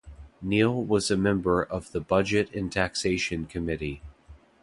[0.43, 4.01] Neall was a member of the Budget and Taxation Committee.